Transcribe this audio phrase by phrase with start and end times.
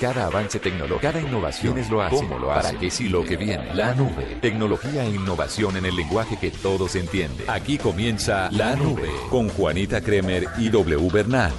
[0.00, 2.16] Cada avance tecnológico, cada innovación es lo hace.
[2.16, 2.68] ¿Cómo lo hace?
[2.68, 3.74] ¿Para qué sí lo que viene?
[3.74, 4.38] La nube.
[4.40, 7.48] Tecnología e innovación en el lenguaje que todos entienden.
[7.48, 11.52] Aquí comienza La Nube con Juanita Kremer y W Bernal.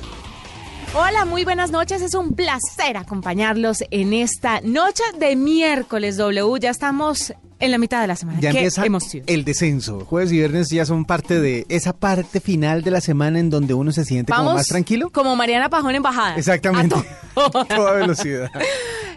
[0.96, 2.04] Hola, muy buenas noches.
[2.04, 6.60] Es un placer acompañarlos en esta noche de miércoles W.
[6.60, 8.40] Ya estamos en la mitad de la semana.
[8.40, 9.24] Ya Qué empieza emoción.
[9.28, 10.06] el descenso.
[10.06, 13.74] Jueves y viernes ya son parte de esa parte final de la semana en donde
[13.74, 15.10] uno se siente como más tranquilo.
[15.12, 16.36] Como Mariana Pajón en bajada.
[16.36, 16.96] Exactamente.
[17.36, 18.50] A to- Toda velocidad.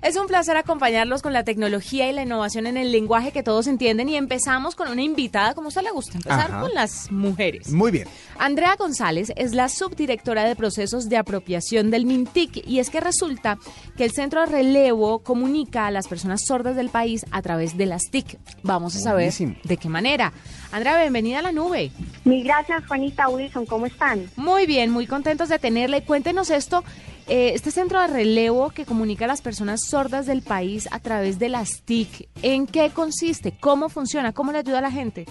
[0.07, 3.67] Es un placer acompañarlos con la tecnología y la innovación en el lenguaje que todos
[3.67, 6.61] entienden y empezamos con una invitada, como a usted le gusta, empezar Ajá.
[6.61, 7.73] con las mujeres.
[7.73, 8.07] Muy bien.
[8.39, 13.59] Andrea González es la subdirectora de procesos de apropiación del MINTIC y es que resulta
[13.97, 17.87] que el Centro de Relevo comunica a las personas sordas del país a través de
[17.87, 18.39] las TIC.
[18.63, 19.57] Vamos a saber Buenísimo.
[19.65, 20.33] de qué manera.
[20.71, 21.91] Andrea, bienvenida a la nube.
[22.25, 23.67] Mil gracias, Juanita Wilson.
[23.67, 24.31] ¿Cómo están?
[24.37, 26.05] Muy bien, muy contentos de tenerle.
[26.05, 26.85] Cuéntenos esto,
[27.29, 31.39] eh, este centro de relevo que comunica a las personas sordas del país a través
[31.39, 33.53] de las TIC, ¿en qué consiste?
[33.59, 34.33] ¿Cómo funciona?
[34.33, 35.27] ¿Cómo le ayuda a la gente?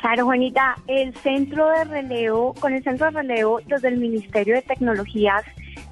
[0.00, 4.62] Claro, Juanita, el centro de relevo, con el centro de relevo, desde el Ministerio de
[4.62, 5.42] Tecnologías,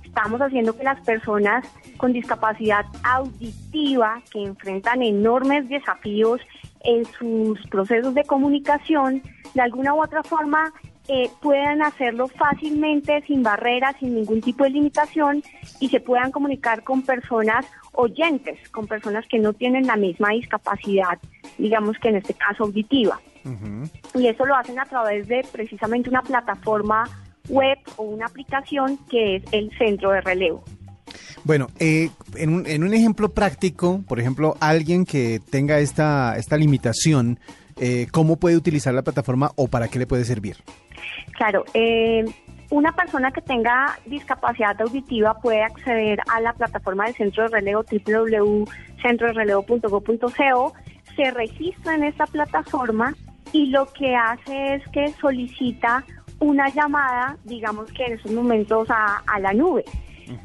[0.04, 6.40] estamos haciendo que las personas con discapacidad auditiva, que enfrentan enormes desafíos
[6.84, 9.22] en sus procesos de comunicación,
[9.54, 10.72] de alguna u otra forma
[11.08, 15.42] eh, puedan hacerlo fácilmente, sin barreras, sin ningún tipo de limitación,
[15.80, 21.19] y se puedan comunicar con personas oyentes, con personas que no tienen la misma discapacidad,
[21.58, 23.20] digamos que en este caso auditiva.
[24.15, 27.04] Y eso lo hacen a través de precisamente una plataforma
[27.50, 30.65] web o una aplicación que es el centro de relevo.
[31.44, 36.56] Bueno, eh, en, un, en un ejemplo práctico, por ejemplo, alguien que tenga esta, esta
[36.56, 37.38] limitación,
[37.78, 40.56] eh, ¿cómo puede utilizar la plataforma o para qué le puede servir?
[41.32, 42.25] Claro, eh,
[42.70, 47.84] una persona que tenga discapacidad auditiva puede acceder a la plataforma del centro de relevo
[47.84, 50.75] www.centrodrelevo.go.co,
[51.15, 53.15] se registra en esta plataforma
[53.53, 56.03] y lo que hace es que solicita
[56.41, 59.84] una llamada, digamos que en esos momentos a, a la nube.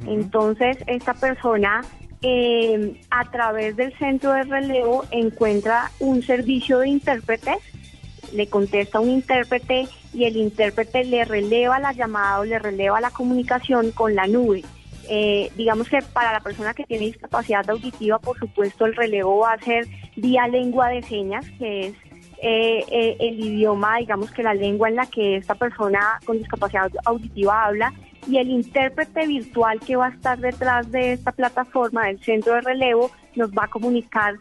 [0.06, 1.82] Entonces, esta persona
[2.22, 7.58] eh, a través del centro de relevo encuentra un servicio de intérpretes,
[8.34, 13.12] le contesta un intérprete y el intérprete le releva la llamada o le releva la
[13.12, 14.64] comunicación con la nube.
[15.12, 19.54] Eh, digamos que para la persona que tiene discapacidad auditiva, por supuesto, el relevo va
[19.54, 21.94] a ser vía lengua de señas, que es
[22.44, 26.92] eh, eh, el idioma, digamos que la lengua en la que esta persona con discapacidad
[27.06, 27.92] auditiva habla,
[28.28, 32.62] y el intérprete virtual que va a estar detrás de esta plataforma del centro de
[32.62, 34.36] relevo nos va a comunicar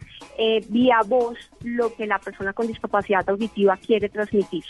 [0.69, 4.65] vía voz lo que la persona con discapacidad auditiva quiere transmitir.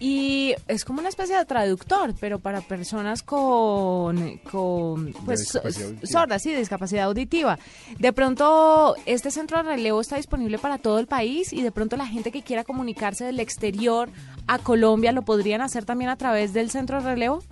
[0.00, 5.58] Y es como una especie de traductor, pero para personas con, con pues,
[6.02, 7.58] sordas, sí, de discapacidad auditiva.
[7.98, 11.96] De pronto, este centro de relevo está disponible para todo el país y de pronto
[11.96, 14.08] la gente que quiera comunicarse del exterior
[14.46, 17.42] a Colombia lo podrían hacer también a través del centro de relevo.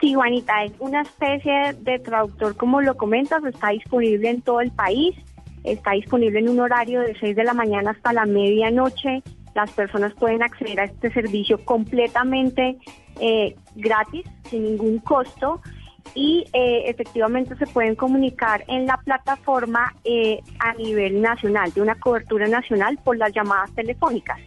[0.00, 4.70] Sí, Juanita, es una especie de traductor, como lo comentas, está disponible en todo el
[4.70, 5.14] país,
[5.62, 9.22] está disponible en un horario de 6 de la mañana hasta la medianoche.
[9.54, 12.78] Las personas pueden acceder a este servicio completamente
[13.20, 15.60] eh, gratis, sin ningún costo,
[16.14, 21.94] y eh, efectivamente se pueden comunicar en la plataforma eh, a nivel nacional, de una
[21.94, 24.38] cobertura nacional por las llamadas telefónicas,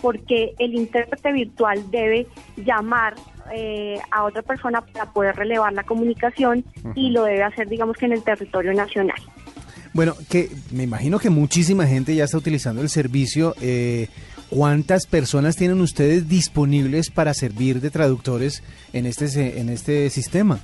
[0.00, 3.14] porque el intérprete virtual debe llamar
[3.52, 8.06] eh, a otra persona para poder relevar la comunicación y lo debe hacer, digamos que
[8.06, 9.18] en el territorio nacional.
[9.92, 13.56] Bueno, que me imagino que muchísima gente ya está utilizando el servicio.
[13.60, 14.06] Eh,
[14.50, 20.58] ¿Cuántas personas tienen ustedes disponibles para servir de traductores en este, en este sistema?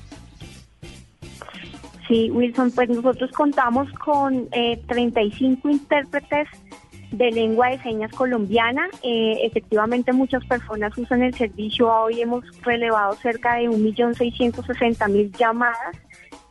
[2.08, 6.48] Sí, Wilson, pues nosotros contamos con eh, 35 intérpretes
[7.12, 8.88] de lengua de señas colombiana.
[9.04, 11.88] Eh, efectivamente, muchas personas usan el servicio.
[11.88, 15.96] Hoy hemos relevado cerca de 1.660.000 llamadas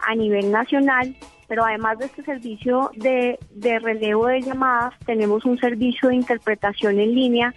[0.07, 1.15] a nivel nacional.
[1.47, 3.37] Pero además de este servicio de,
[3.79, 7.53] relevo de llamadas, tenemos un servicio de interpretación en línea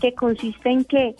[0.00, 1.14] que consiste en que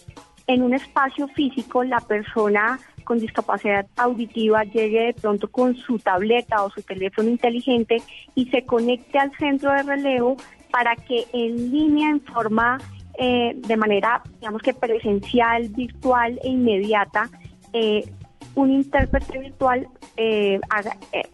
[0.47, 5.99] en un espacio físico la persona con con discapacidad auditiva llegue de pronto con su
[5.99, 8.01] tableta o su teléfono inteligente
[8.37, 10.37] y se conecte al centro de relevo
[10.71, 12.79] para que en línea, en forma
[13.19, 17.29] eh, de manera, digamos que presencial, virtual e inmediata,
[17.73, 18.11] eh,
[18.55, 20.61] un intérprete virtual eh,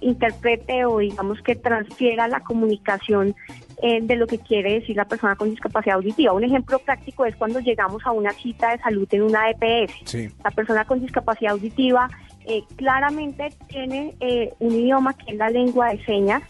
[0.01, 3.35] interprete o digamos que transfiera la comunicación
[3.81, 6.33] de lo que quiere decir la persona con discapacidad auditiva.
[6.33, 10.35] Un ejemplo práctico es cuando llegamos a una cita de salud en una EPS.
[10.43, 12.11] La persona con discapacidad auditiva
[12.75, 14.17] claramente tiene
[14.59, 16.43] un idioma que es la lengua de señas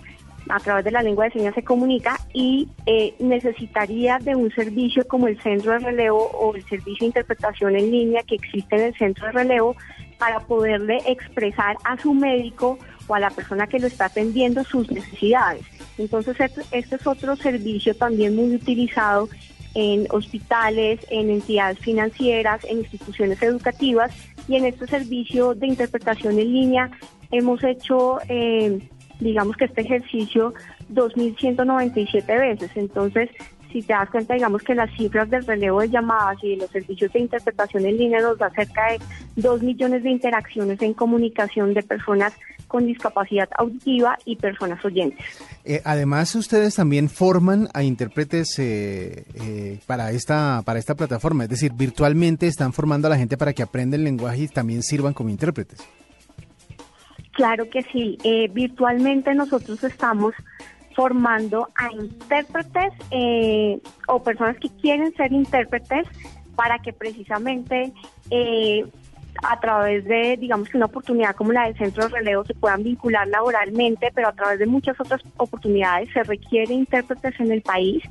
[0.48, 5.06] a través de la lengua de señas se comunica y eh, necesitaría de un servicio
[5.06, 8.82] como el centro de relevo o el servicio de interpretación en línea que existe en
[8.82, 9.76] el centro de relevo
[10.18, 14.90] para poderle expresar a su médico o a la persona que lo está atendiendo sus
[14.90, 15.64] necesidades.
[15.96, 16.36] Entonces,
[16.70, 19.28] este es otro servicio también muy utilizado
[19.74, 24.12] en hospitales, en entidades financieras, en instituciones educativas
[24.48, 26.90] y en este servicio de interpretación en línea
[27.30, 28.18] hemos hecho...
[28.28, 28.80] Eh,
[29.20, 30.54] digamos que este ejercicio
[30.92, 32.70] 2.197 veces.
[32.76, 33.30] Entonces,
[33.72, 36.70] si te das cuenta, digamos que las cifras del relevo de llamadas y de los
[36.70, 39.00] servicios de interpretación en línea nos da cerca de
[39.36, 42.32] 2 millones de interacciones en comunicación de personas
[42.66, 45.24] con discapacidad auditiva y personas oyentes.
[45.64, 51.50] Eh, además, ustedes también forman a intérpretes eh, eh, para esta para esta plataforma, es
[51.50, 55.14] decir, virtualmente están formando a la gente para que aprenda el lenguaje y también sirvan
[55.14, 55.86] como intérpretes.
[57.38, 58.18] Claro que sí.
[58.24, 60.34] Eh, virtualmente nosotros estamos
[60.98, 63.78] formando a intérpretes eh,
[64.08, 66.08] o personas que quieren ser intérpretes
[66.56, 67.92] para que precisamente
[68.32, 68.84] eh,
[69.44, 72.82] a través de, digamos que una oportunidad como la del centro de relevo se puedan
[72.82, 78.02] vincular laboralmente, pero a través de muchas otras oportunidades se requiere intérpretes en el país.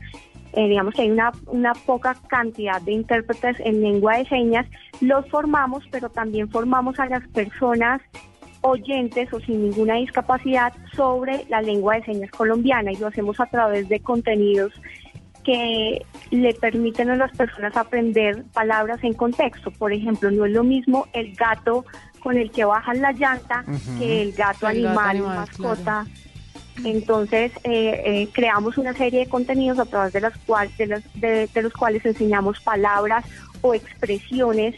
[0.56, 4.66] digamos que hay una, una poca cantidad de intérpretes en lengua de señas,
[5.02, 8.02] los formamos, pero también formamos a las personas
[8.68, 13.46] oyentes o sin ninguna discapacidad sobre la lengua de señas colombiana y lo hacemos a
[13.46, 14.74] través de contenidos
[15.44, 19.72] que le permiten a las personas aprender palabras en contexto.
[19.72, 21.86] Por ejemplo, no es lo mismo el gato
[22.22, 23.64] con el que bajan la llanta
[23.98, 26.06] que el gato animal, mascota.
[26.84, 31.62] Entonces, eh, eh, creamos una serie de contenidos a través de, las cuales, de, de
[31.62, 33.24] los cuales enseñamos palabras
[33.62, 34.76] o expresiones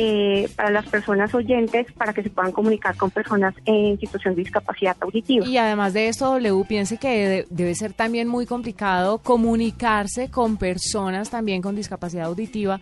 [0.00, 4.42] eh, para las personas oyentes para que se puedan comunicar con personas en situación de
[4.42, 5.44] discapacidad auditiva.
[5.44, 11.30] Y además de esto, W, piense que debe ser también muy complicado comunicarse con personas
[11.30, 12.80] también con discapacidad auditiva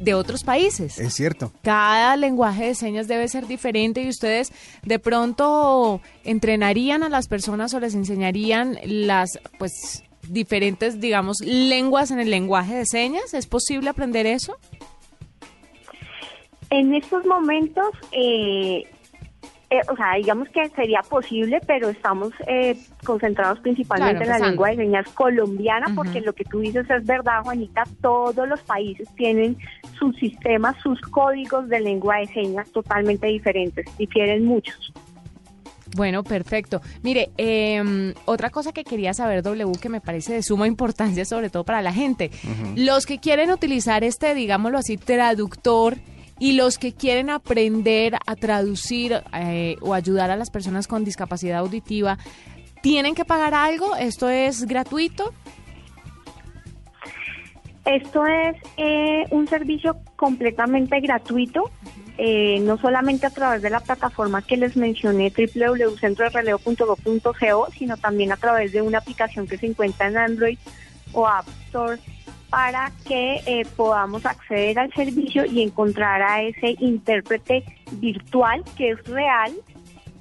[0.00, 0.98] de otros países.
[0.98, 1.52] Es cierto.
[1.62, 4.50] Cada lenguaje de señas debe ser diferente y ustedes
[4.82, 12.18] de pronto entrenarían a las personas o les enseñarían las pues diferentes, digamos, lenguas en
[12.18, 13.34] el lenguaje de señas.
[13.34, 14.56] ¿Es posible aprender eso?
[16.70, 18.84] En estos momentos, eh,
[19.68, 24.70] eh, o sea, digamos que sería posible, pero estamos eh, concentrados principalmente en la lengua
[24.70, 29.56] de señas colombiana, porque lo que tú dices es verdad, Juanita, todos los países tienen
[29.98, 34.92] sus sistemas, sus códigos de lengua de señas totalmente diferentes, difieren muchos.
[35.96, 36.80] Bueno, perfecto.
[37.02, 41.50] Mire, em, otra cosa que quería saber, W, que me parece de suma importancia, sobre
[41.50, 42.30] todo para la gente.
[42.76, 45.96] Los que quieren utilizar este, digámoslo así, traductor,
[46.38, 51.58] y los que quieren aprender a traducir eh, o ayudar a las personas con discapacidad
[51.58, 52.18] auditiva,
[52.82, 53.96] ¿tienen que pagar algo?
[53.96, 55.32] ¿Esto es gratuito?
[57.86, 61.70] Esto es eh, un servicio completamente gratuito,
[62.18, 68.36] eh, no solamente a través de la plataforma que les mencioné, www.centroreleo.go.co, sino también a
[68.36, 70.58] través de una aplicación que se encuentra en Android
[71.12, 72.00] o App Store
[72.50, 79.04] para que eh, podamos acceder al servicio y encontrar a ese intérprete virtual que es
[79.04, 79.52] real,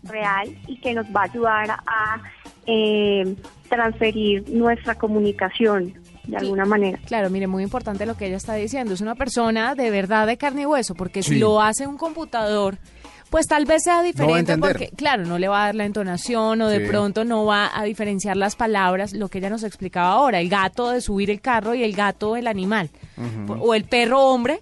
[0.04, 2.22] real y que nos va a ayudar a
[2.66, 3.36] eh,
[3.70, 5.94] transferir nuestra comunicación
[6.28, 6.98] de alguna manera.
[7.06, 8.94] Claro, mire, muy importante lo que ella está diciendo.
[8.94, 12.78] Es una persona de verdad de carne y hueso, porque si lo hace un computador
[13.36, 16.70] pues tal vez sea diferente porque, claro, no le va a dar la entonación o
[16.70, 20.48] de pronto no va a diferenciar las palabras, lo que ella nos explicaba ahora, el
[20.48, 22.90] gato de subir el carro y el gato el animal,
[23.50, 24.62] o el perro hombre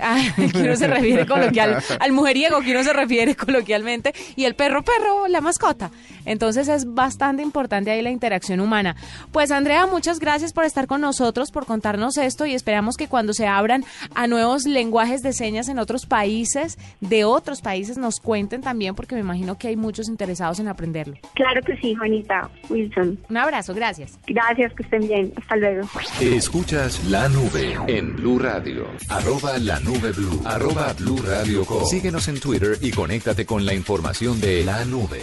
[0.52, 4.82] que uno se refiere coloquial, al mujeriego que uno se refiere coloquialmente, y el perro
[4.82, 5.90] perro, la mascota.
[6.24, 8.96] Entonces es bastante importante ahí la interacción humana.
[9.32, 13.32] Pues Andrea, muchas gracias por estar con nosotros, por contarnos esto y esperamos que cuando
[13.32, 18.60] se abran a nuevos lenguajes de señas en otros países, de otros países, nos cuenten
[18.60, 21.16] también, porque me imagino que hay muchos interesados en aprenderlo.
[21.34, 23.18] Claro que sí, Juanita Wilson.
[23.28, 24.18] Un abrazo, gracias.
[24.26, 25.32] Gracias, que estén bien.
[25.36, 25.88] Hasta luego.
[26.20, 28.86] Escuchas la nube en Blue Radio.
[29.08, 30.12] Arroba la nube nube.
[30.44, 31.66] Arroba blue radio.
[31.88, 35.20] Síguenos en Twitter y conéctate con la información de la nube.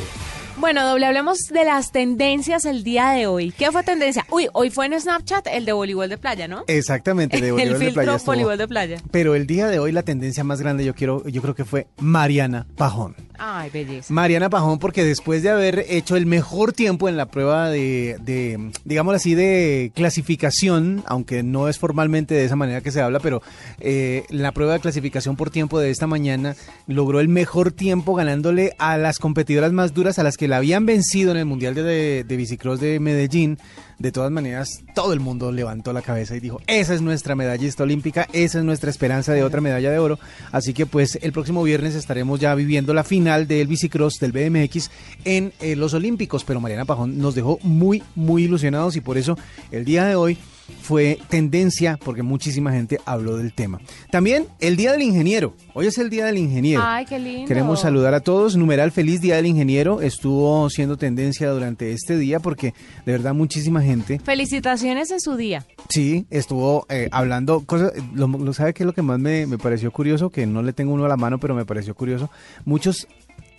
[0.59, 3.51] Bueno, doble, hablemos de las tendencias el día de hoy.
[3.51, 4.25] ¿Qué fue tendencia?
[4.31, 6.63] Uy, hoy fue en Snapchat el de voleibol de playa, ¿no?
[6.65, 8.15] Exactamente, de voleibol el de filtro playa.
[8.17, 8.31] estuvo.
[8.31, 8.97] voleibol de playa.
[9.11, 11.85] Pero el día de hoy la tendencia más grande yo quiero, yo creo que fue
[11.99, 13.15] Mariana Pajón.
[13.37, 14.11] Ay, belleza.
[14.11, 18.71] Mariana Pajón, porque después de haber hecho el mejor tiempo en la prueba de, de,
[18.83, 23.43] digámoslo así, de clasificación, aunque no es formalmente de esa manera que se habla, pero
[23.79, 26.55] eh, la prueba de clasificación por tiempo de esta mañana
[26.87, 30.85] logró el mejor tiempo ganándole a las competidoras más duras, a las que la habían
[30.85, 33.57] vencido en el Mundial de, de, de Bicicross de Medellín.
[33.99, 37.81] De todas maneras, todo el mundo levantó la cabeza y dijo, esa es nuestra medallista
[37.81, 40.19] olímpica, esa es nuestra esperanza de otra medalla de oro.
[40.51, 44.91] Así que pues el próximo viernes estaremos ya viviendo la final del bicicross del BMX
[45.25, 46.43] en eh, los Olímpicos.
[46.43, 49.35] Pero Mariana Pajón nos dejó muy, muy ilusionados y por eso
[49.71, 50.37] el día de hoy
[50.81, 53.79] fue tendencia porque muchísima gente habló del tema.
[54.11, 55.55] También el Día del Ingeniero.
[55.73, 56.81] Hoy es el Día del Ingeniero.
[56.85, 57.47] Ay, qué lindo.
[57.47, 58.55] Queremos saludar a todos.
[58.55, 62.73] Numeral Feliz Día del Ingeniero estuvo siendo tendencia durante este día porque
[63.05, 65.65] de verdad muchísima gente, Felicitaciones en su día.
[65.89, 67.91] sí, estuvo eh, hablando cosas.
[68.13, 70.29] Lo, lo- ¿Sabe qué es lo que más me, me pareció curioso?
[70.29, 72.29] Que no le tengo uno a la mano, pero me pareció curioso.
[72.65, 73.07] Muchos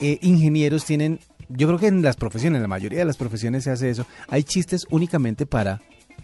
[0.01, 3.65] eh, ingenieros tienen, yo creo que en las profesiones, en la mayoría de las profesiones
[3.65, 4.07] se hace eso.
[4.29, 5.81] Hay chistes únicamente para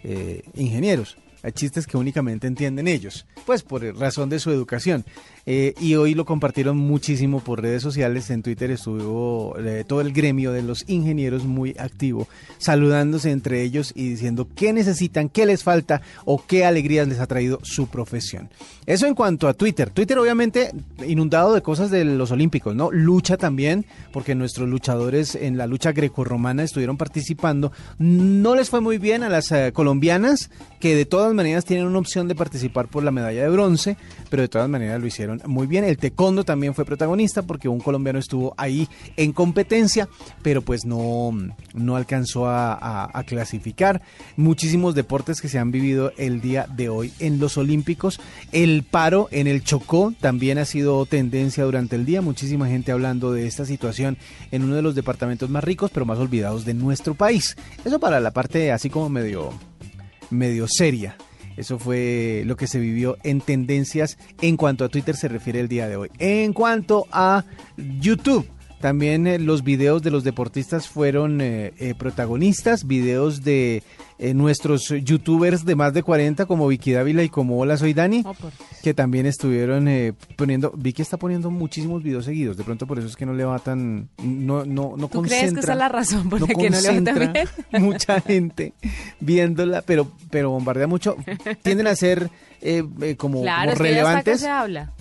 [0.07, 1.17] eh, ingenieros.
[1.45, 5.05] Hay chistes que únicamente entienden ellos, pues por razón de su educación.
[5.45, 8.31] Eh, y hoy lo compartieron muchísimo por redes sociales.
[8.31, 13.91] En Twitter estuvo eh, todo el gremio de los ingenieros muy activo, saludándose entre ellos
[13.95, 18.49] y diciendo qué necesitan, qué les falta o qué alegrías les ha traído su profesión.
[18.87, 19.91] Eso en cuanto a Twitter.
[19.91, 20.71] Twitter obviamente
[21.05, 22.91] inundado de cosas de los Olímpicos, ¿no?
[22.91, 27.71] Lucha también, porque nuestros luchadores en la lucha grecorromana estuvieron participando.
[27.99, 30.49] No les fue muy bien a las eh, colombianas,
[30.79, 33.97] que de todas maneras tienen una opción de participar por la medalla de bronce,
[34.29, 35.83] pero de todas maneras lo hicieron muy bien.
[35.83, 38.87] El taekwondo también fue protagonista porque un colombiano estuvo ahí
[39.17, 40.07] en competencia,
[40.41, 41.31] pero pues no,
[41.73, 42.73] no alcanzó a,
[43.13, 44.01] a- clasificar.
[44.37, 48.19] Muchísimos deportes que se han vivido el día de hoy en los Olímpicos.
[48.51, 52.21] El paro en el Chocó también ha sido tendencia durante el día.
[52.21, 54.17] Muchísima gente hablando de esta situación
[54.51, 57.55] en uno de los departamentos más ricos, pero más olvidados de nuestro país.
[57.83, 59.51] Eso para la parte así como medio
[60.29, 61.17] medio seria.
[61.57, 65.67] Eso fue lo que se vivió en tendencias en cuanto a Twitter se refiere el
[65.67, 66.09] día de hoy.
[66.19, 67.43] En cuanto a
[67.77, 68.47] YouTube,
[68.85, 73.81] también eh, los videos de los deportistas fueron eh, eh, protagonistas, videos de
[74.17, 78.21] eh, nuestros youtubers de más de 40 como Vicky Dávila y como Hola Soy Dani,
[78.23, 78.33] Oh,
[78.81, 83.07] que también estuvieron eh, poniendo, Vicky está poniendo muchísimos videos seguidos, de pronto por eso
[83.07, 85.89] es que no le va tan, no, no, no ¿Tú crees que esa es la
[85.89, 87.47] razón por la que no le va tan concentra bien?
[87.83, 88.73] mucha gente
[89.19, 91.17] viéndola, pero, pero bombardea mucho.
[91.61, 92.29] Tienden a ser
[92.61, 94.93] eh, como, Claro, como es que relevantes, se habla.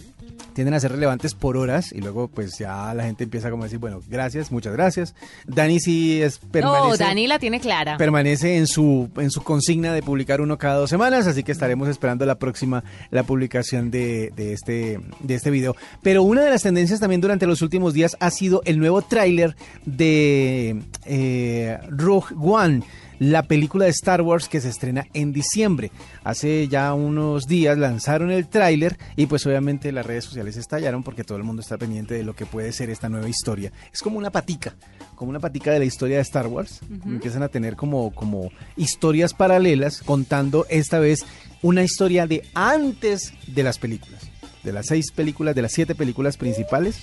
[0.53, 3.67] Tienden a ser relevantes por horas y luego pues ya la gente empieza como a
[3.67, 5.15] decir, bueno, gracias, muchas gracias.
[5.47, 7.97] Dani sí es permanece, No, Dani la tiene clara.
[7.97, 11.89] permanece en su en su consigna de publicar uno cada dos semanas, así que estaremos
[11.89, 15.77] esperando la próxima la publicación de, de este de este video.
[16.03, 19.57] Pero una de las tendencias también durante los últimos días ha sido el nuevo tráiler
[19.85, 22.83] de eh, Rogue One
[23.19, 25.91] la película de Star Wars que se estrena en diciembre.
[26.23, 31.25] Hace ya unos días lanzaron el tráiler y pues obviamente las redes sociales estallaron porque
[31.25, 33.73] todo el mundo está pendiente de lo que puede ser esta nueva historia.
[33.93, 34.75] Es como una patica,
[35.15, 36.81] como una patica de la historia de Star Wars.
[37.05, 41.25] Empiezan a tener como, como historias paralelas contando esta vez
[41.63, 44.23] una historia de antes de las películas.
[44.63, 46.97] De las seis películas, de las siete películas principales.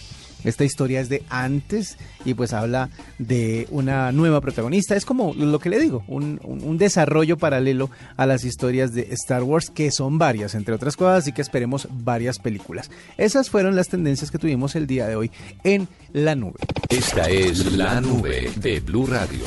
[0.43, 4.95] Esta historia es de antes y pues habla de una nueva protagonista.
[4.95, 6.39] Es como lo que le digo, un,
[6.77, 11.31] desarrollo paralelo a las historias de Star Wars, que son varias, entre otras cosas, así
[11.31, 12.89] que esperemos varias películas.
[13.17, 15.31] Esas fueron las tendencias que tuvimos el día de hoy
[15.63, 16.59] en la nube.
[16.89, 19.43] Esta es la nube de Blue Radio.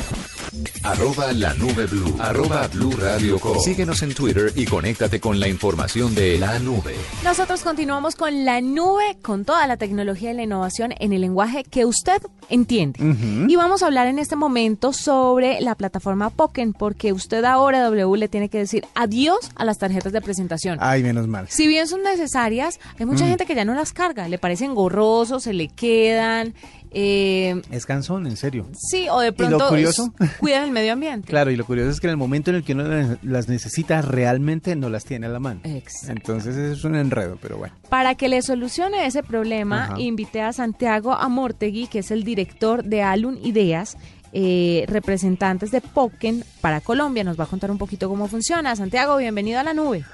[0.82, 2.16] Arroba la nube blue.
[2.18, 3.58] Arroba blue radio com.
[3.60, 6.94] Síguenos en Twitter y conéctate con la información de la nube.
[7.22, 11.64] Nosotros continuamos con la nube, con toda la tecnología y la innovación en el lenguaje
[11.64, 13.00] que usted entiende.
[13.48, 18.18] Y vamos a hablar en este momento sobre la plataforma Poken, porque usted ahora, W,
[18.18, 20.78] le tiene que decir adiós a las tarjetas de presentación.
[20.80, 21.46] Ay, menos mal.
[21.48, 25.44] Si bien son necesarias, hay mucha gente que ya no las carga, le parecen gorrosos,
[25.44, 26.54] se le quedan.
[26.94, 28.66] Eh, Es cansón, en serio.
[28.76, 30.12] sí, o de lo pronto curioso?
[30.20, 31.28] es- cuidan el medio ambiente.
[31.28, 34.00] Claro, y lo curioso es que en el momento en el que uno las necesita,
[34.02, 35.60] realmente no las tiene a la mano.
[35.64, 36.12] Exacto.
[36.12, 37.74] Entonces es un enredo, pero bueno.
[37.88, 40.00] Para que le solucione ese problema, Ajá.
[40.00, 43.96] invité a Santiago Amortegui, que es el director de Alun Ideas,
[44.32, 47.22] eh, representantes de Poken para Colombia.
[47.24, 48.74] Nos va a contar un poquito cómo funciona.
[48.74, 50.04] Santiago, bienvenido a la nube.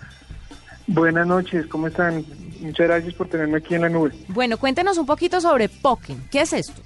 [0.93, 2.25] Buenas noches, ¿cómo están?
[2.61, 4.11] Muchas gracias por tenerme aquí en la nube.
[4.27, 6.25] Bueno, cuéntenos un poquito sobre Poken.
[6.33, 6.83] ¿Qué es esto?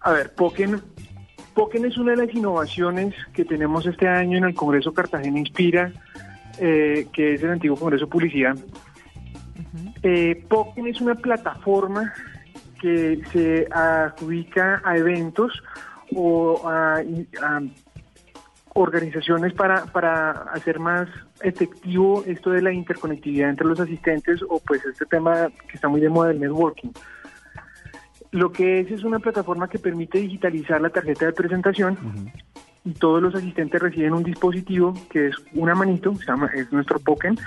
[0.00, 0.80] A ver, Poken,
[1.52, 5.92] Poken es una de las innovaciones que tenemos este año en el Congreso Cartagena Inspira,
[6.58, 8.56] eh, que es el antiguo Congreso Publicidad.
[10.02, 12.14] Eh, Poken es una plataforma
[12.80, 15.52] que se adjudica a eventos
[16.14, 17.02] o a,
[17.42, 17.60] a
[18.76, 21.08] organizaciones para, para hacer más
[21.40, 26.00] efectivo esto de la interconectividad entre los asistentes o pues este tema que está muy
[26.00, 26.90] de moda del networking.
[28.32, 31.96] Lo que es es una plataforma que permite digitalizar la tarjeta de presentación
[32.84, 36.98] y todos los asistentes reciben un dispositivo que es una manito, se llama, es nuestro
[36.98, 37.38] Poken,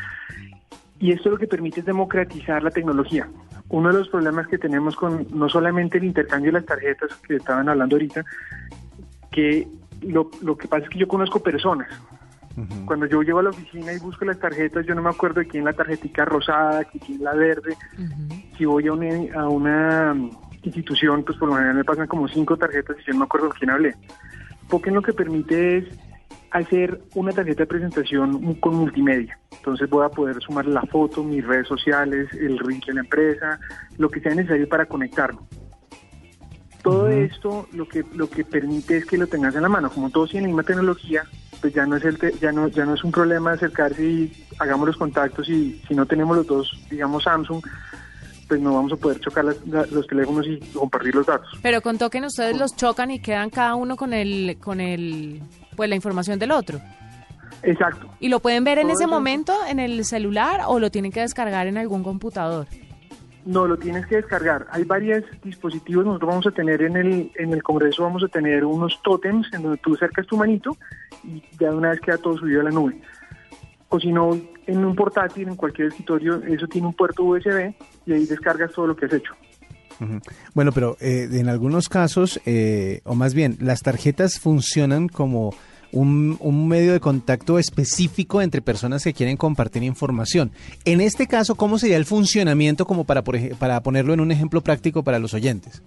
[0.99, 3.29] y esto lo que permite es democratizar la tecnología.
[3.69, 7.35] Uno de los problemas que tenemos con no solamente el intercambio de las tarjetas que
[7.35, 8.25] estaban hablando ahorita,
[9.31, 9.67] que
[10.01, 11.89] lo, lo que pasa es que yo conozco personas.
[12.85, 15.47] Cuando yo llego a la oficina y busco las tarjetas, yo no me acuerdo de
[15.47, 17.77] quién la tarjetica rosada, quién la verde.
[18.57, 20.15] Si voy a una, a una
[20.63, 23.47] institución, pues por lo general me pasan como cinco tarjetas y yo no me acuerdo
[23.47, 23.95] de quién hablé.
[24.67, 25.85] Porque lo que permite es
[26.51, 29.37] hacer una tarjeta de presentación con multimedia.
[29.51, 33.59] Entonces voy a poder sumar la foto, mis redes sociales, el link de la empresa,
[33.97, 35.45] lo que sea necesario para conectarlo.
[36.83, 39.89] Todo esto lo que lo que permite es que lo tengas en la mano.
[39.89, 41.23] Como todos tienen la misma tecnología,
[41.59, 44.87] pues ya no es el ya no ya no es un problema acercarse y hagamos
[44.87, 47.61] los contactos y si no tenemos los dos, digamos Samsung,
[48.47, 51.49] pues no vamos a poder chocar los teléfonos y compartir los datos.
[51.61, 55.41] Pero con token ustedes los chocan y quedan cada uno con el con el
[55.75, 56.79] pues la información del otro.
[57.61, 58.07] Exacto.
[58.19, 61.67] ¿Y lo pueden ver en ese momento en el celular o lo tienen que descargar
[61.67, 62.67] en algún computador?
[63.45, 64.67] No, lo tienes que descargar.
[64.71, 66.05] Hay varios dispositivos.
[66.05, 69.63] Nosotros vamos a tener en el, en el Congreso, vamos a tener unos tótems en
[69.63, 70.75] donde tú acercas tu manito
[71.23, 73.01] y ya una vez queda todo subido a la nube.
[73.89, 77.73] O si no, en un portátil, en cualquier escritorio, eso tiene un puerto USB
[78.05, 79.33] y ahí descargas todo lo que has hecho.
[80.53, 85.53] Bueno, pero eh, en algunos casos, eh, o más bien, las tarjetas funcionan como
[85.91, 90.51] un, un, medio de contacto específico entre personas que quieren compartir información.
[90.85, 94.61] En este caso, ¿cómo sería el funcionamiento como para, por para ponerlo en un ejemplo
[94.61, 95.81] práctico para los oyentes?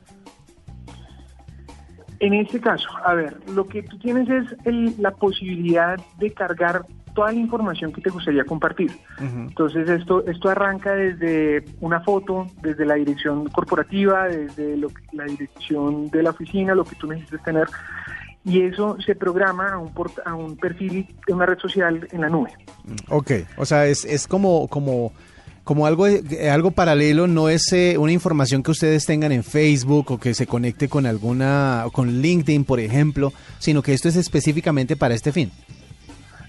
[2.20, 6.87] En este caso, a ver, lo que tú tienes es el, la posibilidad de cargar
[7.14, 8.92] toda la información que te gustaría compartir.
[9.20, 16.11] Entonces esto esto arranca desde una foto, desde la dirección corporativa, desde lo, la dirección
[16.11, 17.66] de la oficina, lo que tú necesites tener
[18.44, 19.92] y eso se programa a un,
[20.24, 22.50] a un perfil de una red social en la nube.
[23.09, 25.12] Ok, o sea, es, es como, como,
[25.64, 26.07] como algo,
[26.50, 30.46] algo paralelo, no es eh, una información que ustedes tengan en Facebook o que se
[30.46, 35.52] conecte con alguna, con LinkedIn, por ejemplo, sino que esto es específicamente para este fin.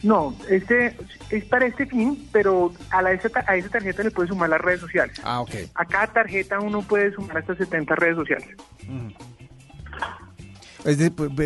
[0.03, 0.97] No, este
[1.29, 4.59] es para este fin, pero a, la, esa, a esa tarjeta le puedes sumar las
[4.59, 5.15] redes sociales.
[5.23, 5.51] Ah, ok.
[5.75, 8.49] A cada tarjeta uno puede sumar hasta 70 redes sociales.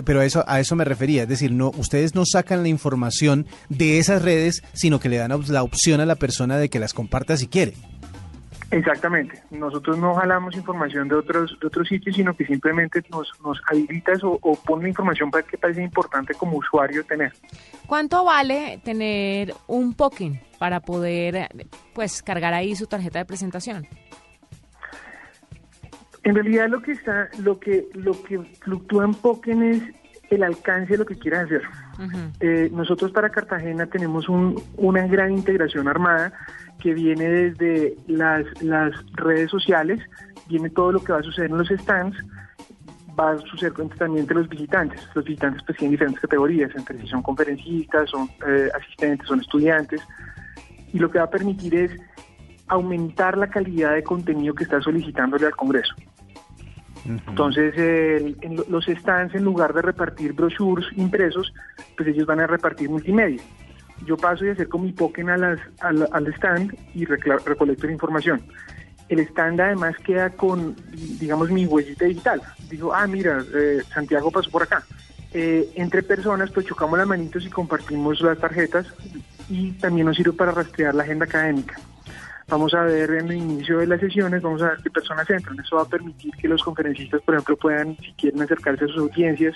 [0.06, 4.00] Pero eso, a eso me refería, es decir, no, ustedes no sacan la información de
[4.00, 7.38] esas redes, sino que le dan la opción a la persona de que las comparta
[7.38, 7.74] si quiere.
[8.70, 9.42] Exactamente.
[9.50, 14.24] Nosotros no jalamos información de otros de otros sitios, sino que simplemente nos, nos habilitas
[14.24, 17.32] o, o pone la información para que parece importante como usuario tener.
[17.86, 21.50] ¿Cuánto vale tener un Pokémon para poder
[21.94, 23.88] pues cargar ahí su tarjeta de presentación?
[26.28, 29.82] En realidad lo que está, lo que, lo que fluctúa en Pokémon es
[30.30, 31.62] el alcance de lo que quieras hacer.
[32.42, 36.34] eh, nosotros para Cartagena tenemos un, una gran integración armada
[36.82, 40.02] que viene desde las, las redes sociales,
[40.50, 42.18] viene todo lo que va a suceder en los stands,
[43.18, 45.08] va a suceder también entre los visitantes.
[45.16, 50.02] Los visitantes pues tienen diferentes categorías, entre si son conferencistas, son eh, asistentes, son estudiantes,
[50.92, 51.92] y lo que va a permitir es
[52.68, 55.96] aumentar la calidad de contenido que está solicitándole al Congreso.
[57.08, 61.54] Entonces, eh, en los stands, en lugar de repartir brochures impresos,
[61.96, 63.42] pues ellos van a repartir multimedia.
[64.06, 68.42] Yo paso y acerco mi Pokémon a las, al, al stand y recolecto la información.
[69.10, 70.76] El stand además queda con,
[71.20, 72.42] digamos, mi huellita digital.
[72.70, 74.84] Digo, ah, mira, eh, Santiago pasó por acá.
[75.34, 78.86] Eh, entre personas, pues chocamos las manitos y compartimos las tarjetas
[79.50, 81.80] y también nos sirve para rastrear la agenda académica.
[82.50, 85.60] Vamos a ver en el inicio de las sesiones, vamos a ver qué personas entran.
[85.60, 88.98] Eso va a permitir que los conferencistas, por ejemplo, puedan, si quieren acercarse a sus
[89.00, 89.54] audiencias,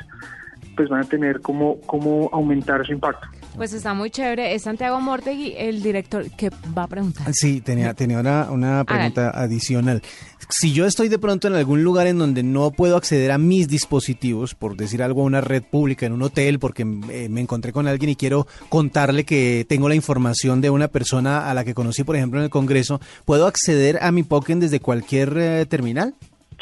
[0.76, 3.28] pues van a tener cómo, cómo aumentar su impacto.
[3.56, 4.56] Pues está muy chévere.
[4.56, 7.28] Es Santiago Mortegui, el director, que va a preguntar.
[7.34, 10.02] Sí, tenía, tenía una, una pregunta adicional.
[10.50, 13.68] si yo estoy de pronto en algún lugar en donde no puedo acceder a mis
[13.68, 17.74] dispositivos, por decir algo, a una red pública, en un hotel, porque eh, me encontré
[17.74, 21.74] con alguien y quiero contarle que tengo la información de una persona a la que
[21.74, 26.16] conocí, por ejemplo, en el Congreso, ¿puedo acceder a mi Pokémon desde cualquier eh, terminal?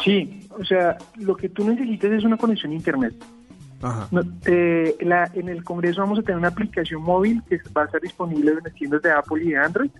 [0.03, 3.13] Sí, o sea, lo que tú necesitas es una conexión a Internet.
[4.45, 8.51] Eh, en el Congreso vamos a tener una aplicación móvil que va a estar disponible
[8.51, 9.91] en las tiendas de Apple y de Android.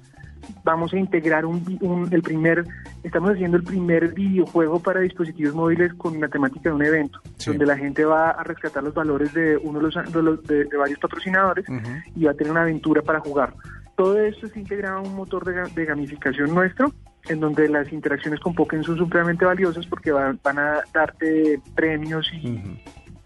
[0.64, 2.66] Vamos a integrar un, el primer,
[3.04, 7.66] estamos haciendo el primer videojuego para dispositivos móviles con la temática de un evento, donde
[7.66, 11.66] la gente va a rescatar los valores de uno de los, de, varios patrocinadores
[12.16, 13.54] y va a tener una aventura para jugar.
[13.96, 16.92] Todo esto está integrado en un motor de, gamificación nuestro,
[17.28, 22.82] en donde las interacciones con Pokémon son supremamente valiosas porque van, a darte premios y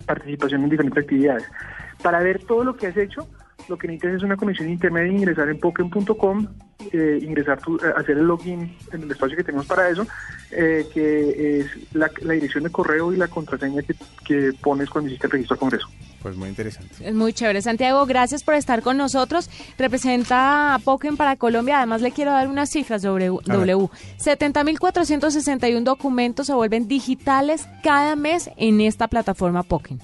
[0.06, 1.50] participación en diferentes actividades.
[2.02, 3.28] Para ver todo lo que has hecho,
[3.70, 6.48] lo que necesitas es una conexión internet e ingresar en poken.com,
[6.92, 10.06] eh, ingresar tu, eh, hacer el login en el espacio que tenemos para eso,
[10.52, 15.32] eh, que es la, dirección de correo y la contraseña que, pones cuando hiciste el
[15.32, 15.88] registro al Congreso.
[16.22, 17.08] Pues muy interesante.
[17.08, 17.62] Es muy chévere.
[17.62, 19.50] Santiago, gracias por estar con nosotros.
[19.78, 21.78] Representa a Poken para Colombia.
[21.78, 23.90] Además, le quiero dar unas cifras sobre W.
[24.20, 30.00] 70.461 documentos se vuelven digitales cada mes en esta plataforma Poken.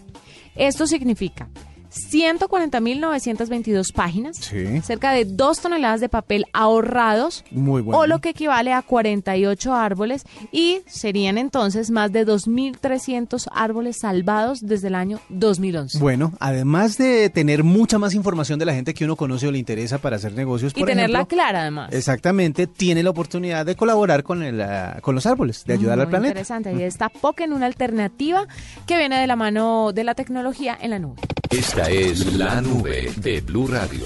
[0.56, 1.48] Esto significa
[1.90, 4.38] 140.922 páginas,
[4.84, 7.44] cerca de 2 toneladas de papel ahorrados,
[7.86, 14.62] o lo que equivale a 48 árboles, y serían entonces más de 2.300 árboles salvados
[14.62, 16.00] desde el año 2011.
[16.00, 19.60] Bueno, además de tener mucha más información de la gente que uno conoce o le
[19.60, 21.94] interesa para hacer negocios, y tenerla clara además.
[21.94, 26.10] Exactamente, tiene la oportunidad de colaborar con, el, ah, con los árboles, de ayudar al
[26.10, 26.40] planeta.
[26.40, 28.48] Interesante, y está en una alternativa
[28.86, 31.20] que viene de la mano de la tecnología en la nube.
[31.50, 34.06] Esta es la nube de Blue Radio.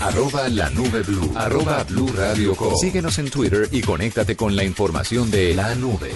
[0.00, 1.32] Arroba la nube blue.
[1.36, 6.10] Arroba blue radio Síguenos en Twitter y conéctate con la información de la nube.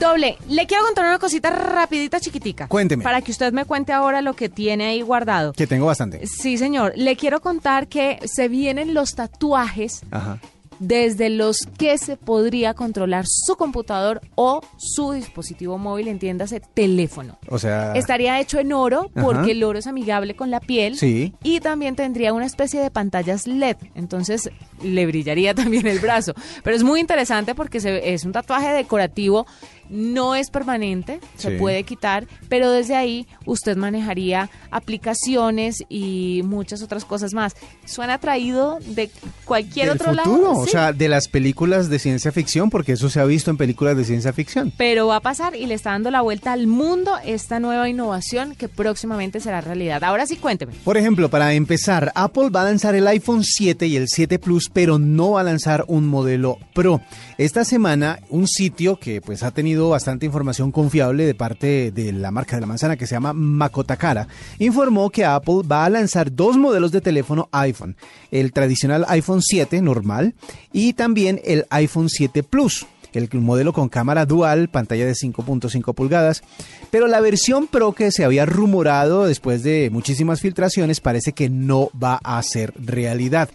[0.00, 2.68] Doble, le quiero contar una cosita rapidita, chiquitica.
[2.68, 3.04] Cuénteme.
[3.04, 5.52] Para que usted me cuente ahora lo que tiene ahí guardado.
[5.52, 6.26] Que tengo bastante.
[6.26, 6.94] Sí, señor.
[6.96, 10.38] Le quiero contar que se vienen los tatuajes Ajá
[10.82, 17.38] desde los que se podría controlar su computador o su dispositivo móvil, entiéndase, teléfono.
[17.48, 17.92] O sea...
[17.94, 20.96] Estaría hecho en oro porque el oro es amigable con la piel.
[20.96, 21.32] Sí.
[21.42, 23.76] Y también tendría una especie de pantallas LED.
[23.94, 24.50] Entonces
[24.82, 26.34] le brillaría también el brazo.
[26.64, 29.46] Pero es muy interesante porque se, es un tatuaje decorativo
[29.92, 37.04] no es permanente, se puede quitar, pero desde ahí usted manejaría aplicaciones y muchas otras
[37.04, 37.54] cosas más.
[37.84, 39.10] Suena traído de
[39.44, 40.58] cualquier otro lado.
[40.58, 43.96] O sea, de las películas de ciencia ficción, porque eso se ha visto en películas
[43.96, 44.72] de ciencia ficción.
[44.76, 48.54] Pero va a pasar y le está dando la vuelta al mundo esta nueva innovación
[48.54, 50.02] que próximamente será realidad.
[50.04, 50.72] Ahora sí, cuénteme.
[50.84, 54.70] Por ejemplo, para empezar, Apple va a lanzar el iPhone 7 y el 7 Plus,
[54.72, 57.02] pero no va a lanzar un modelo Pro.
[57.36, 62.30] Esta semana, un sitio que pues ha tenido bastante información confiable de parte de la
[62.30, 66.56] marca de la manzana que se llama Makotakara, informó que Apple va a lanzar dos
[66.56, 67.96] modelos de teléfono iPhone,
[68.30, 70.34] el tradicional iPhone 7 normal
[70.72, 76.42] y también el iPhone 7 Plus el modelo con cámara dual, pantalla de 5.5 pulgadas,
[76.90, 81.90] pero la versión Pro que se había rumorado después de muchísimas filtraciones parece que no
[82.00, 83.50] va a ser realidad.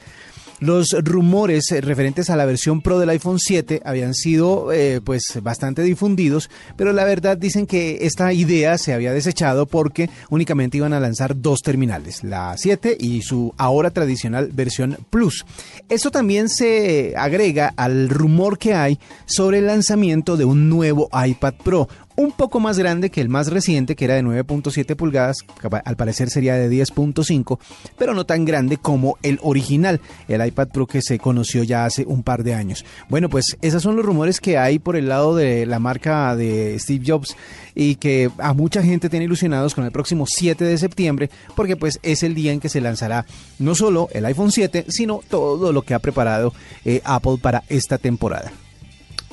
[0.60, 5.22] Los rumores eh, referentes a la versión Pro del iPhone 7 habían sido eh, pues
[5.44, 10.94] bastante difundidos, pero la verdad dicen que esta idea se había desechado porque únicamente iban
[10.94, 15.46] a lanzar dos terminales, la 7 y su ahora tradicional versión Plus.
[15.90, 21.54] Esto también se agrega al rumor que hay sobre el lanzamiento de un nuevo iPad
[21.64, 25.38] Pro, un poco más grande que el más reciente, que era de 9.7 pulgadas,
[25.86, 27.60] al parecer sería de 10.5,
[27.98, 32.06] pero no tan grande como el original, el iPad Pro que se conoció ya hace
[32.06, 32.84] un par de años.
[33.08, 36.78] Bueno, pues esos son los rumores que hay por el lado de la marca de
[36.80, 37.36] Steve Jobs
[37.76, 42.00] y que a mucha gente tiene ilusionados con el próximo 7 de septiembre, porque pues
[42.02, 43.28] es el día en que se lanzará
[43.60, 46.52] no solo el iPhone 7, sino todo lo que ha preparado
[46.84, 48.52] eh, Apple para esta temporada.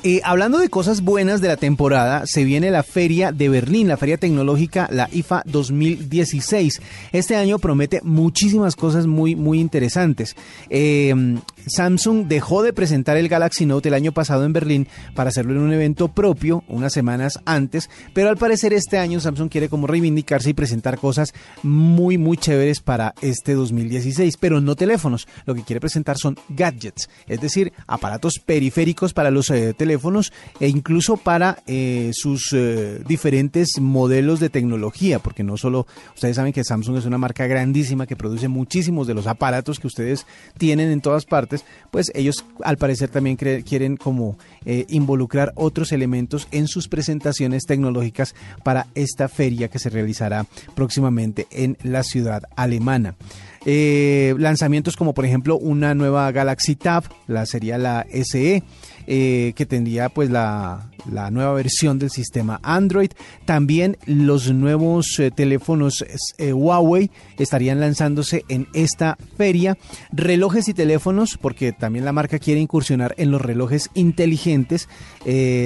[0.07, 3.97] Eh, hablando de cosas buenas de la temporada, se viene la feria de Berlín, la
[3.97, 6.83] feria tecnológica, la IFA 2016.
[7.13, 10.37] Este año promete muchísimas cosas muy, muy interesantes.
[10.69, 15.53] Eh, Samsung dejó de presentar el Galaxy Note el año pasado en Berlín para hacerlo
[15.53, 19.87] en un evento propio unas semanas antes, pero al parecer este año Samsung quiere como
[19.87, 25.63] reivindicarse y presentar cosas muy muy chéveres para este 2016, pero no teléfonos, lo que
[25.63, 29.94] quiere presentar son gadgets, es decir, aparatos periféricos para los eh, teléfonos
[30.61, 36.53] e incluso para eh, sus eh, diferentes modelos de tecnología, porque no solo, ustedes saben
[36.53, 40.27] que Samsung es una marca grandísima que produce muchísimos de los aparatos que ustedes
[40.59, 46.49] tienen en todas partes, pues ellos al parecer también quieren como eh, involucrar otros elementos
[46.51, 53.15] en sus presentaciones tecnológicas para esta feria que se realizará próximamente en la ciudad alemana.
[53.67, 58.63] Eh, lanzamientos como por ejemplo una nueva Galaxy Tab, la sería la SE,
[59.07, 60.91] eh, que tendría pues la,
[61.31, 63.11] nueva versión del sistema Android.
[63.45, 66.05] También los nuevos eh, teléfonos
[66.39, 69.79] Huawei estarían lanzándose en esta feria.
[70.13, 74.89] Relojes y teléfonos, porque también la marca quiere incursionar en los relojes inteligentes.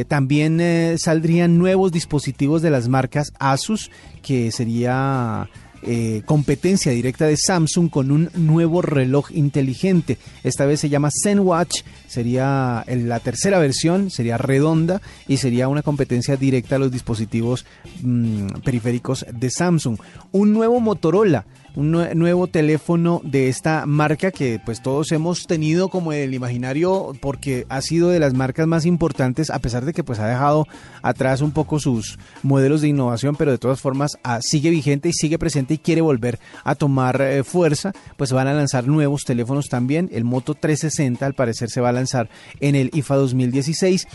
[0.09, 0.61] también
[0.99, 3.91] saldrían nuevos dispositivos de las marcas Asus,
[4.23, 5.49] que sería
[5.83, 10.19] eh, competencia directa de Samsung con un nuevo reloj inteligente.
[10.43, 16.37] Esta vez se llama ZenWatch, sería la tercera versión, sería redonda y sería una competencia
[16.37, 17.65] directa a los dispositivos
[18.03, 19.99] mm, periféricos de Samsung.
[20.33, 21.47] Un nuevo Motorola
[21.79, 27.67] un nuevo teléfono de esta marca que pues todos hemos tenido como el imaginario porque
[27.69, 30.67] ha sido de las marcas más importantes a pesar de que pues ha dejado
[31.03, 35.13] atrás un poco sus modelos de innovación pero de todas formas ah, sigue vigente y
[35.13, 39.69] sigue presente y quiere volver a tomar eh, fuerza pues van a lanzar nuevos teléfonos
[39.69, 40.11] también.
[40.13, 44.09] El Moto 360 al parecer se va a lanzar en el IFA 2016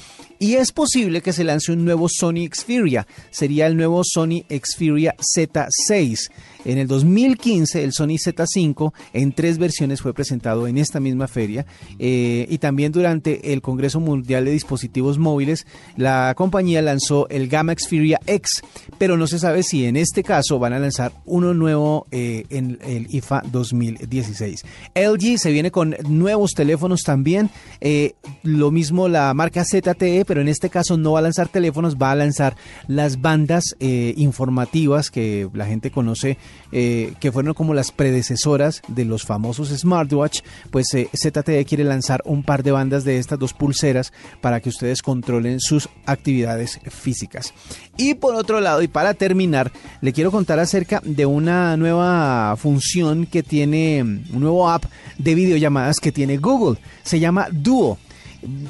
[0.43, 3.07] y es posible que se lance un nuevo Sony Xperia.
[3.31, 6.29] Sería el nuevo Sony Xperia Z6
[6.65, 11.65] en el 2015 el Sony Z5 en tres versiones fue presentado en esta misma feria.
[11.99, 15.65] Eh, y también durante el Congreso Mundial de Dispositivos Móviles
[15.97, 18.61] la compañía lanzó el Gamma Xperia X,
[18.97, 22.79] pero no se sabe si en este caso van a lanzar uno nuevo eh, en
[22.81, 24.63] el IFA 2016.
[24.95, 27.49] LG se viene con nuevos teléfonos también,
[27.81, 31.95] eh, lo mismo la marca ZTE, pero en este caso no va a lanzar teléfonos,
[31.95, 32.55] va a lanzar
[32.87, 36.39] las bandas informativas que la gente conoce
[36.71, 40.41] eh, que fueron como las predecesoras de los famosos smartwatch,
[40.71, 44.69] pues eh, ZTE quiere lanzar un par de bandas de estas dos pulseras para que
[44.69, 47.53] ustedes controlen sus actividades físicas.
[47.95, 53.27] Y por otro lado, y para terminar, le quiero contar acerca de una nueva función
[53.27, 54.85] que tiene, un nuevo app
[55.19, 56.79] de videollamadas que tiene Google.
[57.03, 57.99] Se llama Duo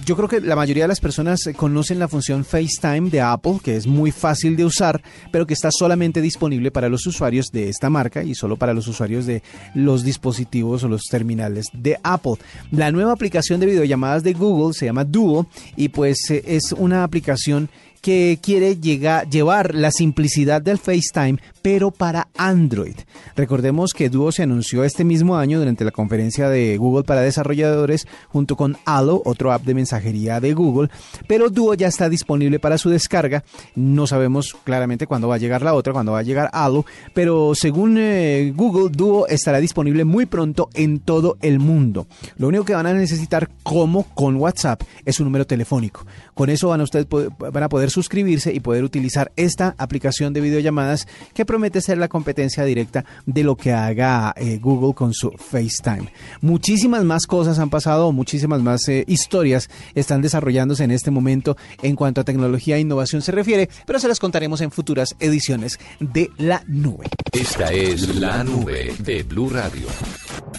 [0.06, 3.76] yo creo que la mayoría de las personas conocen la función FaceTime de Apple, que
[3.76, 7.90] es muy fácil de usar, pero que está solamente disponible para los usuarios de esta
[7.90, 12.36] marca y solo para los usuarios de los dispositivos o los terminales de Apple.
[12.72, 17.04] La nueva aplicación de videollamadas de Google se llama Duo y pues eh, es una
[17.04, 17.70] aplicación
[18.04, 22.96] que quiere llegar, llevar la simplicidad del FaceTime, pero para Android.
[23.36, 28.06] Recordemos que Duo se anunció este mismo año durante la conferencia de Google para desarrolladores
[28.28, 30.90] junto con Allo, otro app de mensajería de Google,
[31.28, 33.44] pero Duo ya está disponible para su descarga.
[33.76, 37.56] No sabemos claramente cuándo va a llegar la otra, cuándo va a llegar Allo, pero
[37.56, 42.08] según eh, Google, Duo estará disponible muy pronto en todo el mundo.
[42.36, 46.06] Lo único que van a necesitar, como con WhatsApp, es un número telefónico.
[46.34, 51.08] Con eso van ustedes, van a poder suscribirse y poder utilizar esta aplicación de videollamadas
[51.34, 56.12] que promete ser la competencia directa de lo que haga eh, Google con su FaceTime.
[56.42, 61.96] Muchísimas más cosas han pasado, muchísimas más eh, historias están desarrollándose en este momento en
[61.96, 66.32] cuanto a tecnología e innovación se refiere, pero se las contaremos en futuras ediciones de
[66.40, 67.06] La Nube.
[67.32, 69.86] Esta es La Nube de Blue Radio.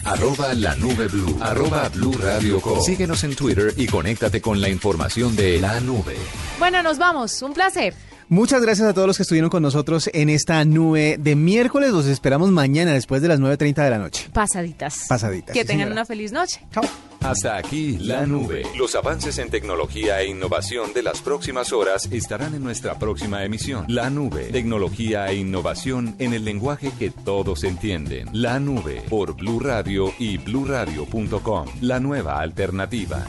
[0.05, 1.37] Arroba la nube blue.
[1.41, 6.15] Arroba blue radio Síguenos en Twitter y conéctate con la información de la nube.
[6.57, 7.41] Bueno, nos vamos.
[7.41, 7.93] Un placer.
[8.27, 11.91] Muchas gracias a todos los que estuvieron con nosotros en esta nube de miércoles.
[11.91, 14.29] Los esperamos mañana después de las 9.30 de la noche.
[14.33, 15.05] Pasaditas.
[15.07, 15.53] Pasaditas.
[15.53, 16.61] Que tengan una feliz noche.
[16.73, 16.83] Chao.
[17.21, 18.63] Hasta aquí la nube.
[18.77, 23.85] Los avances en tecnología e innovación de las próximas horas estarán en nuestra próxima emisión.
[23.87, 24.45] La nube.
[24.51, 28.29] Tecnología e innovación en el lenguaje que todos entienden.
[28.31, 31.67] La nube por Blue Radio y bluradio.com.
[31.81, 33.25] La nueva alternativa.